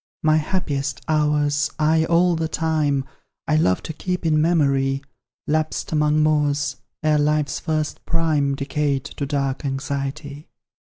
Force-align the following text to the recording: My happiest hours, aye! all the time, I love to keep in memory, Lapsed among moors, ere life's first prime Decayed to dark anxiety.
My 0.23 0.37
happiest 0.37 1.01
hours, 1.07 1.69
aye! 1.77 2.05
all 2.05 2.35
the 2.35 2.47
time, 2.47 3.05
I 3.47 3.55
love 3.55 3.83
to 3.83 3.93
keep 3.93 4.25
in 4.25 4.41
memory, 4.41 5.03
Lapsed 5.45 5.91
among 5.91 6.23
moors, 6.23 6.77
ere 7.03 7.19
life's 7.19 7.59
first 7.59 8.03
prime 8.03 8.55
Decayed 8.55 9.03
to 9.03 9.27
dark 9.27 9.63
anxiety. 9.63 10.47